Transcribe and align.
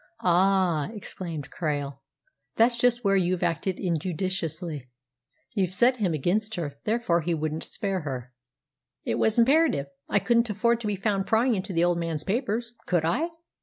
"Ah," 0.23 0.89
exclaimed 0.95 1.51
Krail, 1.51 1.99
"that's 2.55 2.75
just 2.75 3.03
where 3.03 3.15
you've 3.15 3.43
acted 3.43 3.77
injudiciously! 3.79 4.89
You've 5.53 5.75
set 5.75 5.97
him 5.97 6.11
against 6.11 6.55
her; 6.55 6.77
therefore 6.85 7.21
he 7.21 7.35
wouldn't 7.35 7.65
spare 7.65 7.99
her." 8.01 8.33
"It 9.03 9.19
was 9.19 9.37
imperative. 9.37 9.85
I 10.09 10.17
couldn't 10.17 10.49
afford 10.49 10.79
to 10.81 10.87
be 10.87 10.95
found 10.95 11.27
prying 11.27 11.53
into 11.53 11.71
the 11.71 11.83
old 11.83 11.99
man's 11.99 12.23
papers, 12.23 12.73
could 12.87 13.05
I? 13.05 13.29